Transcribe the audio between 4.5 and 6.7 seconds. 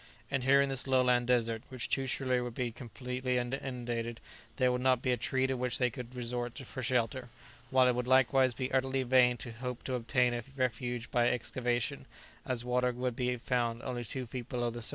there would not be a tree to which they could resort